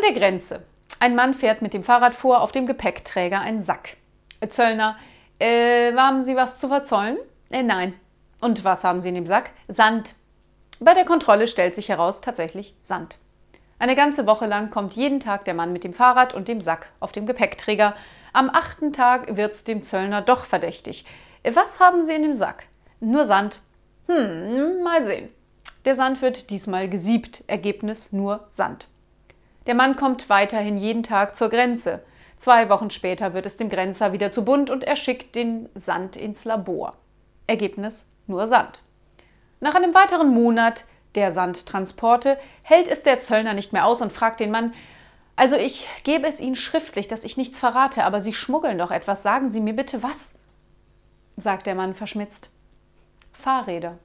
[0.00, 0.64] An der Grenze.
[0.98, 3.98] Ein Mann fährt mit dem Fahrrad vor, auf dem Gepäckträger ein Sack.
[4.48, 4.96] Zöllner,
[5.38, 7.18] äh, haben Sie was zu verzollen?
[7.50, 7.92] Äh, nein.
[8.40, 9.50] Und was haben Sie in dem Sack?
[9.68, 10.14] Sand.
[10.78, 13.18] Bei der Kontrolle stellt sich heraus tatsächlich Sand.
[13.78, 16.92] Eine ganze Woche lang kommt jeden Tag der Mann mit dem Fahrrad und dem Sack
[16.98, 17.94] auf dem Gepäckträger.
[18.32, 21.04] Am achten Tag wird's dem Zöllner doch verdächtig.
[21.44, 22.64] Was haben Sie in dem Sack?
[23.00, 23.60] Nur Sand.
[24.08, 25.28] Hm, mal sehen.
[25.84, 27.44] Der Sand wird diesmal gesiebt.
[27.48, 28.86] Ergebnis nur Sand.
[29.70, 32.02] Der Mann kommt weiterhin jeden Tag zur Grenze.
[32.38, 36.16] Zwei Wochen später wird es dem Grenzer wieder zu bunt und er schickt den Sand
[36.16, 36.96] ins Labor.
[37.46, 38.82] Ergebnis nur Sand.
[39.60, 44.40] Nach einem weiteren Monat der Sandtransporte hält es der Zöllner nicht mehr aus und fragt
[44.40, 44.74] den Mann,
[45.36, 49.22] also ich gebe es Ihnen schriftlich, dass ich nichts verrate, aber Sie schmuggeln doch etwas.
[49.22, 50.40] Sagen Sie mir bitte was?
[51.36, 52.50] sagt der Mann verschmitzt.
[53.32, 54.00] Fahrräder.